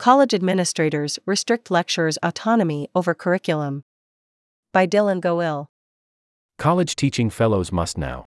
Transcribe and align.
College 0.00 0.32
administrators 0.32 1.18
restrict 1.26 1.70
lecturers' 1.70 2.16
autonomy 2.22 2.88
over 2.94 3.12
curriculum. 3.12 3.84
By 4.72 4.86
Dylan 4.86 5.20
Goill. 5.20 5.66
College 6.56 6.96
teaching 6.96 7.28
fellows 7.28 7.70
must 7.70 7.98
now 7.98 8.24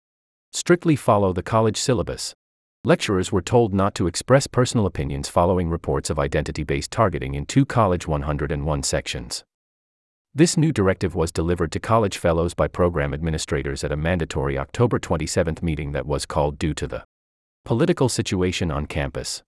strictly 0.54 0.96
follow 0.96 1.34
the 1.34 1.44
college 1.44 1.76
syllabus. 1.76 2.34
Lecturers 2.86 3.34
were 3.34 3.42
told 3.42 3.74
not 3.74 3.96
to 3.96 4.08
express 4.08 4.48
personal 4.48 4.86
opinions 4.86 5.28
following 5.28 5.70
reports 5.70 6.10
of 6.10 6.18
identity 6.18 6.64
based 6.64 6.90
targeting 6.90 7.34
in 7.36 7.46
two 7.46 7.66
College 7.66 8.08
101 8.08 8.84
sections. 8.84 9.44
This 10.34 10.56
new 10.56 10.72
directive 10.72 11.16
was 11.16 11.34
delivered 11.34 11.74
to 11.74 11.82
college 11.82 12.18
fellows 12.18 12.54
by 12.54 12.70
program 12.70 13.14
administrators 13.14 13.84
at 13.84 13.92
a 13.92 13.98
mandatory 13.98 14.58
October 14.58 15.00
27 15.00 15.58
meeting 15.62 15.92
that 15.92 16.06
was 16.06 16.26
called 16.26 16.58
due 16.58 16.74
to 16.76 16.88
the 16.88 17.04
political 17.66 18.08
situation 18.08 18.72
on 18.72 18.86
campus. 18.86 19.44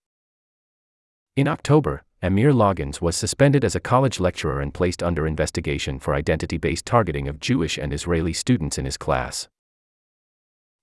In 1.34 1.48
October, 1.48 2.02
Ameer 2.22 2.52
Loggins 2.52 3.00
was 3.00 3.16
suspended 3.16 3.64
as 3.64 3.74
a 3.74 3.80
college 3.80 4.20
lecturer 4.20 4.60
and 4.60 4.74
placed 4.74 5.02
under 5.02 5.26
investigation 5.26 5.98
for 5.98 6.14
identity 6.14 6.58
based 6.58 6.84
targeting 6.84 7.28
of 7.28 7.40
Jewish 7.40 7.78
and 7.78 7.94
Israeli 7.94 8.34
students 8.34 8.76
in 8.76 8.84
his 8.84 8.98
class. 8.98 9.48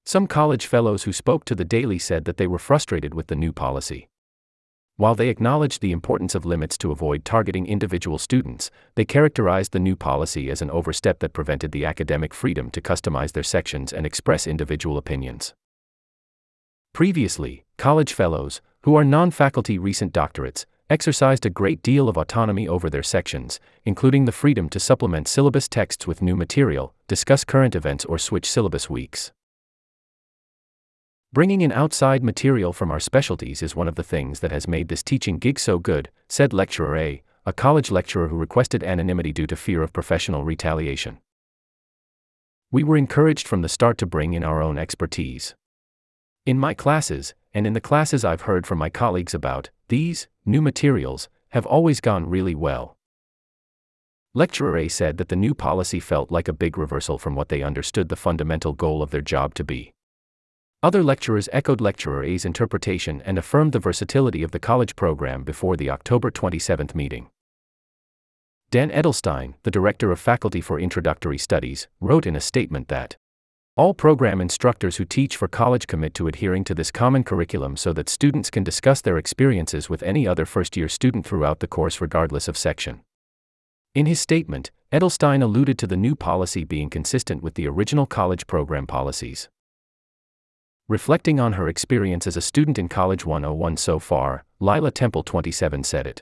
Some 0.03 0.25
college 0.25 0.65
fellows 0.65 1.03
who 1.03 1.13
spoke 1.13 1.45
to 1.45 1.53
the 1.53 1.63
Daily 1.63 1.99
said 1.99 2.25
that 2.25 2.37
they 2.37 2.47
were 2.47 2.57
frustrated 2.57 3.13
with 3.13 3.27
the 3.27 3.35
new 3.35 3.53
policy. 3.53 4.09
While 4.95 5.13
they 5.13 5.29
acknowledged 5.29 5.81
the 5.81 5.91
importance 5.91 6.33
of 6.33 6.43
limits 6.43 6.75
to 6.79 6.91
avoid 6.91 7.23
targeting 7.23 7.67
individual 7.67 8.17
students, 8.17 8.71
they 8.95 9.05
characterized 9.05 9.73
the 9.73 9.79
new 9.79 9.95
policy 9.95 10.49
as 10.49 10.63
an 10.63 10.71
overstep 10.71 11.19
that 11.19 11.33
prevented 11.33 11.71
the 11.71 11.85
academic 11.85 12.33
freedom 12.33 12.71
to 12.71 12.81
customize 12.81 13.33
their 13.33 13.43
sections 13.43 13.93
and 13.93 14.07
express 14.07 14.47
individual 14.47 14.97
opinions. 14.97 15.53
Previously, 16.93 17.63
college 17.77 18.11
fellows, 18.11 18.59
who 18.81 18.95
are 18.95 19.03
non 19.03 19.29
faculty 19.29 19.77
recent 19.77 20.13
doctorates, 20.13 20.65
exercised 20.89 21.45
a 21.45 21.49
great 21.49 21.81
deal 21.81 22.07
of 22.07 22.17
autonomy 22.17 22.67
over 22.67 22.89
their 22.89 23.03
sections, 23.03 23.59
including 23.85 24.25
the 24.25 24.31
freedom 24.31 24.69
to 24.69 24.79
supplement 24.79 25.27
syllabus 25.27 25.67
texts 25.67 26.07
with 26.07 26.21
new 26.21 26.35
material, 26.35 26.93
discuss 27.07 27.43
current 27.43 27.75
events, 27.75 28.05
or 28.05 28.17
switch 28.17 28.49
syllabus 28.49 28.89
weeks. 28.89 29.31
Bringing 31.33 31.61
in 31.61 31.73
outside 31.73 32.23
material 32.23 32.71
from 32.71 32.89
our 32.89 33.01
specialties 33.01 33.61
is 33.61 33.75
one 33.75 33.87
of 33.87 33.95
the 33.95 34.03
things 34.03 34.39
that 34.39 34.51
has 34.51 34.67
made 34.67 34.87
this 34.87 35.03
teaching 35.03 35.37
gig 35.39 35.59
so 35.59 35.77
good, 35.77 36.09
said 36.29 36.53
Lecturer 36.53 36.95
A, 36.95 37.21
a 37.45 37.53
college 37.53 37.91
lecturer 37.91 38.29
who 38.29 38.37
requested 38.37 38.83
anonymity 38.83 39.33
due 39.33 39.47
to 39.47 39.55
fear 39.55 39.83
of 39.83 39.93
professional 39.93 40.45
retaliation. 40.45 41.17
We 42.71 42.83
were 42.83 42.97
encouraged 42.97 43.47
from 43.47 43.61
the 43.61 43.69
start 43.69 43.97
to 43.99 44.05
bring 44.05 44.33
in 44.33 44.43
our 44.43 44.61
own 44.61 44.77
expertise. 44.77 45.55
In 46.45 46.57
my 46.57 46.73
classes, 46.73 47.33
and 47.53 47.67
in 47.67 47.73
the 47.73 47.81
classes 47.81 48.23
I've 48.23 48.41
heard 48.41 48.65
from 48.65 48.77
my 48.77 48.89
colleagues 48.89 49.33
about, 49.33 49.69
these 49.89 50.27
new 50.47 50.61
materials 50.61 51.29
have 51.49 51.65
always 51.65 51.99
gone 52.01 52.29
really 52.29 52.55
well. 52.55 52.97
Lecturer 54.33 54.77
A 54.77 54.87
said 54.87 55.17
that 55.17 55.29
the 55.29 55.35
new 55.35 55.53
policy 55.53 55.99
felt 55.99 56.31
like 56.31 56.47
a 56.47 56.53
big 56.53 56.77
reversal 56.77 57.17
from 57.17 57.35
what 57.35 57.49
they 57.49 57.63
understood 57.63 58.09
the 58.09 58.15
fundamental 58.15 58.73
goal 58.73 59.01
of 59.01 59.11
their 59.11 59.21
job 59.21 59.53
to 59.55 59.63
be. 59.63 59.91
Other 60.83 61.03
lecturers 61.03 61.49
echoed 61.51 61.81
Lecturer 61.81 62.23
A's 62.23 62.45
interpretation 62.45 63.21
and 63.25 63.37
affirmed 63.37 63.71
the 63.71 63.79
versatility 63.79 64.43
of 64.43 64.51
the 64.51 64.59
college 64.59 64.95
program 64.95 65.43
before 65.43 65.75
the 65.75 65.89
October 65.89 66.29
27 66.29 66.89
meeting. 66.93 67.29
Dan 68.69 68.91
Edelstein, 68.91 69.55
the 69.63 69.71
Director 69.71 70.11
of 70.11 70.19
Faculty 70.19 70.61
for 70.61 70.79
Introductory 70.79 71.37
Studies, 71.37 71.87
wrote 71.99 72.27
in 72.27 72.35
a 72.35 72.41
statement 72.41 72.89
that 72.89 73.17
all 73.77 73.93
program 73.93 74.41
instructors 74.41 74.97
who 74.97 75.05
teach 75.05 75.37
for 75.37 75.47
college 75.47 75.85
commit 75.85 76.15
to 76.15 76.27
adhering 76.27 76.63
to 76.63 76.73
this 76.73 76.89
common 76.89 77.23
curriculum 77.23 77.77
so 77.77 77.93
that 77.93 78.09
students 78.09 78.49
can 78.49 78.63
discuss 78.63 79.01
their 79.01 79.19
experiences 79.19 79.87
with 79.87 80.01
any 80.01 80.27
other 80.27 80.47
first 80.47 80.75
year 80.75 80.89
student 80.89 81.23
throughout 81.23 81.59
the 81.59 81.67
course, 81.67 82.01
regardless 82.01 82.47
of 82.47 82.57
section. 82.57 83.01
In 83.93 84.07
his 84.07 84.19
statement, 84.19 84.71
Edelstein 84.91 85.43
alluded 85.43 85.77
to 85.77 85.87
the 85.87 85.95
new 85.95 86.15
policy 86.15 86.63
being 86.63 86.89
consistent 86.89 87.43
with 87.43 87.53
the 87.53 87.67
original 87.67 88.07
college 88.07 88.47
program 88.47 88.87
policies. 88.87 89.47
Reflecting 90.87 91.39
on 91.39 91.53
her 91.53 91.67
experience 91.67 92.25
as 92.25 92.37
a 92.37 92.41
student 92.41 92.79
in 92.79 92.89
College 92.89 93.25
101 93.25 93.77
so 93.77 93.99
far, 93.99 94.43
Lila 94.59 94.89
Temple 94.89 95.21
27 95.21 95.83
said 95.83 96.07
it. 96.07 96.21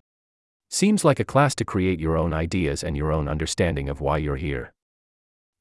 Seems 0.69 1.05
like 1.05 1.21
a 1.21 1.25
class 1.25 1.55
to 1.55 1.63
create 1.63 2.01
your 2.01 2.17
own 2.17 2.33
ideas 2.33 2.83
and 2.83 2.97
your 2.97 3.13
own 3.13 3.29
understanding 3.29 3.87
of 3.87 4.01
why 4.01 4.17
you're 4.17 4.35
here. 4.35 4.73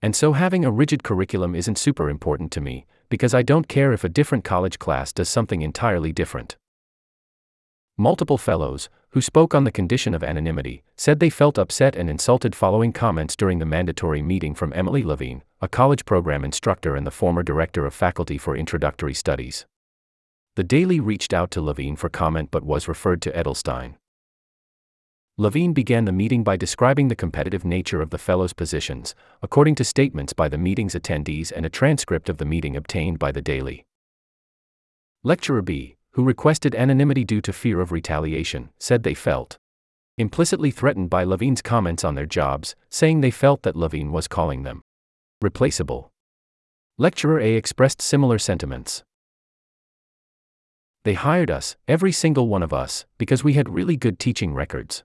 And 0.04 0.14
so 0.14 0.34
having 0.34 0.66
a 0.66 0.70
rigid 0.70 1.02
curriculum 1.02 1.54
isn't 1.54 1.78
super 1.78 2.10
important 2.10 2.52
to 2.52 2.60
me, 2.60 2.84
because 3.08 3.32
I 3.32 3.40
don't 3.40 3.68
care 3.68 3.90
if 3.90 4.04
a 4.04 4.08
different 4.10 4.44
college 4.44 4.78
class 4.78 5.14
does 5.14 5.30
something 5.30 5.62
entirely 5.62 6.12
different. 6.12 6.58
Multiple 7.96 8.36
fellows, 8.36 8.90
who 9.12 9.22
spoke 9.22 9.54
on 9.54 9.64
the 9.64 9.72
condition 9.72 10.12
of 10.12 10.22
anonymity, 10.22 10.82
said 10.94 11.20
they 11.20 11.30
felt 11.30 11.58
upset 11.58 11.96
and 11.96 12.10
insulted 12.10 12.54
following 12.54 12.92
comments 12.92 13.34
during 13.34 13.60
the 13.60 13.64
mandatory 13.64 14.20
meeting 14.20 14.54
from 14.54 14.74
Emily 14.74 15.02
Levine, 15.02 15.42
a 15.62 15.68
college 15.68 16.04
program 16.04 16.44
instructor 16.44 16.94
and 16.96 17.06
the 17.06 17.10
former 17.10 17.42
director 17.42 17.86
of 17.86 17.94
faculty 17.94 18.36
for 18.36 18.54
introductory 18.54 19.14
studies. 19.14 19.64
The 20.56 20.64
Daily 20.64 21.00
reached 21.00 21.32
out 21.32 21.50
to 21.52 21.62
Levine 21.62 21.96
for 21.96 22.10
comment 22.10 22.50
but 22.50 22.62
was 22.62 22.88
referred 22.88 23.22
to 23.22 23.32
Edelstein. 23.32 23.94
Levine 25.36 25.72
began 25.72 26.04
the 26.04 26.12
meeting 26.12 26.44
by 26.44 26.56
describing 26.56 27.08
the 27.08 27.16
competitive 27.16 27.64
nature 27.64 28.00
of 28.00 28.10
the 28.10 28.18
fellows' 28.18 28.52
positions, 28.52 29.16
according 29.42 29.74
to 29.74 29.82
statements 29.82 30.32
by 30.32 30.48
the 30.48 30.56
meeting's 30.56 30.94
attendees 30.94 31.50
and 31.50 31.66
a 31.66 31.68
transcript 31.68 32.28
of 32.28 32.38
the 32.38 32.44
meeting 32.44 32.76
obtained 32.76 33.18
by 33.18 33.32
the 33.32 33.42
Daily. 33.42 33.84
Lecturer 35.24 35.60
B, 35.60 35.96
who 36.12 36.22
requested 36.22 36.76
anonymity 36.76 37.24
due 37.24 37.40
to 37.40 37.52
fear 37.52 37.80
of 37.80 37.90
retaliation, 37.90 38.70
said 38.78 39.02
they 39.02 39.14
felt 39.14 39.58
implicitly 40.18 40.70
threatened 40.70 41.10
by 41.10 41.24
Levine's 41.24 41.62
comments 41.62 42.04
on 42.04 42.14
their 42.14 42.26
jobs, 42.26 42.76
saying 42.88 43.20
they 43.20 43.32
felt 43.32 43.62
that 43.62 43.74
Levine 43.74 44.12
was 44.12 44.28
calling 44.28 44.62
them 44.62 44.82
replaceable. 45.42 46.12
Lecturer 46.96 47.40
A 47.40 47.54
expressed 47.54 48.00
similar 48.00 48.38
sentiments. 48.38 49.02
They 51.02 51.14
hired 51.14 51.50
us, 51.50 51.76
every 51.88 52.12
single 52.12 52.46
one 52.46 52.62
of 52.62 52.72
us, 52.72 53.04
because 53.18 53.42
we 53.42 53.54
had 53.54 53.68
really 53.68 53.96
good 53.96 54.20
teaching 54.20 54.54
records. 54.54 55.02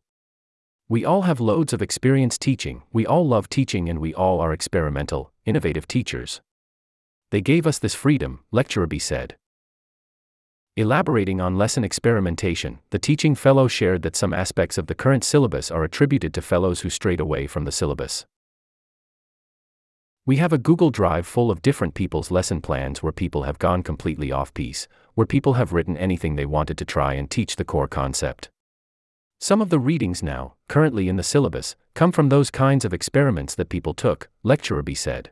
We 0.92 1.06
all 1.06 1.22
have 1.22 1.40
loads 1.40 1.72
of 1.72 1.84
experience 1.84 2.40
teaching, 2.40 2.82
we 2.92 3.06
all 3.06 3.28
love 3.28 3.48
teaching, 3.48 3.88
and 3.90 4.00
we 4.00 4.12
all 4.12 4.42
are 4.42 4.52
experimental, 4.52 5.32
innovative 5.46 5.88
teachers. 5.88 6.42
They 7.30 7.42
gave 7.42 7.68
us 7.68 7.78
this 7.78 7.94
freedom, 7.94 8.40
Lecturer 8.52 8.88
B 8.88 8.98
said. 8.98 9.38
Elaborating 10.76 11.40
on 11.40 11.60
lesson 11.60 11.84
experimentation, 11.84 12.80
the 12.90 12.98
teaching 12.98 13.36
fellow 13.36 13.68
shared 13.68 14.02
that 14.02 14.16
some 14.16 14.34
aspects 14.34 14.80
of 14.80 14.88
the 14.88 14.96
current 14.96 15.24
syllabus 15.24 15.70
are 15.70 15.84
attributed 15.84 16.34
to 16.34 16.42
fellows 16.42 16.82
who 16.82 16.90
strayed 16.90 17.20
away 17.20 17.46
from 17.46 17.66
the 17.66 17.72
syllabus. 17.72 18.26
We 20.26 20.38
have 20.38 20.54
a 20.54 20.58
Google 20.58 20.90
Drive 20.90 21.28
full 21.28 21.52
of 21.52 21.62
different 21.62 21.94
people's 21.94 22.32
lesson 22.32 22.62
plans 22.62 23.04
where 23.04 23.12
people 23.12 23.44
have 23.44 23.60
gone 23.60 23.84
completely 23.84 24.32
off 24.32 24.56
piece, 24.56 24.88
where 25.14 25.28
people 25.28 25.54
have 25.54 25.72
written 25.72 25.98
anything 25.98 26.36
they 26.36 26.48
wanted 26.48 26.80
to 26.80 26.86
try 26.86 27.14
and 27.14 27.30
teach 27.30 27.58
the 27.58 27.66
core 27.66 27.88
concept. 27.88 28.50
Some 29.42 29.62
of 29.62 29.70
the 29.70 29.80
readings 29.80 30.22
now, 30.22 30.56
currently 30.68 31.08
in 31.08 31.16
the 31.16 31.24
syllabus, 31.24 31.78
come 31.94 32.12
from 32.12 32.28
those 32.28 32.52
kinds 32.52 32.84
of 32.84 32.94
experiments 32.94 33.56
that 33.56 33.70
people 33.70 33.94
took, 33.94 34.28
Lecturer 34.44 34.84
B 34.84 34.94
said. 34.94 35.32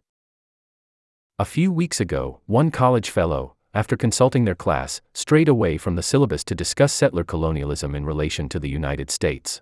A 1.38 1.44
few 1.44 1.74
weeks 1.74 2.00
ago, 2.00 2.40
one 2.46 2.72
college 2.72 3.10
fellow, 3.10 3.58
after 3.74 3.98
consulting 3.98 4.46
their 4.46 4.56
class, 4.56 5.02
strayed 5.14 5.50
away 5.50 5.78
from 5.78 5.96
the 5.96 6.02
syllabus 6.02 6.46
to 6.46 6.56
discuss 6.56 6.94
settler 6.94 7.26
colonialism 7.26 7.94
in 7.94 8.06
relation 8.06 8.48
to 8.48 8.60
the 8.60 8.70
United 8.70 9.12
States. 9.12 9.62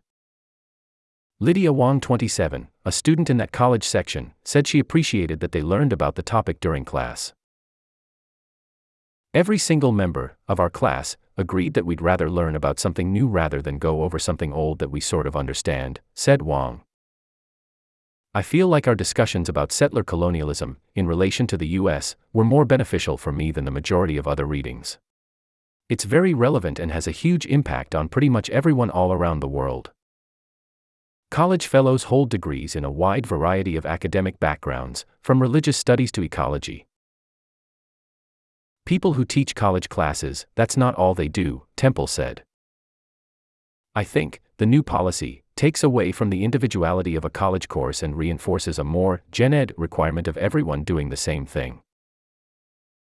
Lydia 1.39 1.73
Wong, 1.73 1.99
27, 1.99 2.67
a 2.85 2.91
student 2.91 3.31
in 3.31 3.37
that 3.37 3.51
college 3.51 3.83
section, 3.83 4.33
said 4.43 4.67
she 4.67 4.77
appreciated 4.79 5.39
that 5.39 5.53
they 5.53 5.63
learned 5.63 5.91
about 5.91 6.15
the 6.15 6.23
topic 6.23 6.59
during 6.59 6.85
class. 6.85 7.33
Every 9.33 9.57
single 9.57 9.91
member 9.91 10.37
of 10.47 10.59
our 10.59 10.69
class 10.69 11.17
agreed 11.37 11.73
that 11.73 11.85
we'd 11.85 12.01
rather 12.01 12.29
learn 12.29 12.55
about 12.55 12.79
something 12.79 13.11
new 13.11 13.27
rather 13.27 13.61
than 13.61 13.77
go 13.77 14.03
over 14.03 14.17
something 14.17 14.53
old 14.53 14.79
that 14.79 14.91
we 14.91 14.99
sort 14.99 15.27
of 15.27 15.35
understand, 15.35 15.99
said 16.13 16.41
Wong. 16.41 16.81
I 18.33 18.41
feel 18.41 18.67
like 18.67 18.87
our 18.87 18.95
discussions 18.95 19.47
about 19.47 19.71
settler 19.71 20.03
colonialism, 20.03 20.77
in 20.93 21.07
relation 21.07 21.47
to 21.47 21.57
the 21.57 21.79
US, 21.79 22.15
were 22.33 22.43
more 22.43 22.65
beneficial 22.65 23.17
for 23.17 23.31
me 23.31 23.51
than 23.51 23.63
the 23.63 23.71
majority 23.71 24.17
of 24.17 24.27
other 24.27 24.45
readings. 24.45 24.97
It's 25.87 26.03
very 26.03 26.33
relevant 26.33 26.79
and 26.79 26.91
has 26.91 27.07
a 27.07 27.11
huge 27.11 27.45
impact 27.45 27.95
on 27.95 28.09
pretty 28.09 28.27
much 28.27 28.49
everyone 28.49 28.89
all 28.89 29.13
around 29.13 29.39
the 29.39 29.47
world. 29.47 29.91
College 31.31 31.67
fellows 31.67 32.03
hold 32.03 32.29
degrees 32.29 32.75
in 32.75 32.83
a 32.83 32.91
wide 32.91 33.25
variety 33.25 33.75
of 33.75 33.85
academic 33.85 34.39
backgrounds, 34.39 35.05
from 35.21 35.41
religious 35.41 35.77
studies 35.77 36.11
to 36.11 36.23
ecology. 36.23 36.87
People 38.85 39.13
who 39.13 39.25
teach 39.25 39.55
college 39.55 39.89
classes, 39.89 40.45
that's 40.53 40.77
not 40.77 40.93
all 40.93 41.15
they 41.15 41.27
do, 41.27 41.63
Temple 41.75 42.05
said. 42.05 42.43
I 43.95 44.03
think, 44.03 44.41
the 44.57 44.67
new 44.67 44.83
policy 44.83 45.43
takes 45.55 45.83
away 45.83 46.11
from 46.11 46.29
the 46.29 46.43
individuality 46.43 47.15
of 47.15 47.25
a 47.25 47.29
college 47.31 47.67
course 47.67 48.03
and 48.03 48.15
reinforces 48.15 48.77
a 48.77 48.83
more 48.83 49.23
gen 49.31 49.55
ed 49.55 49.73
requirement 49.75 50.27
of 50.27 50.37
everyone 50.37 50.83
doing 50.83 51.09
the 51.09 51.17
same 51.17 51.47
thing. 51.47 51.81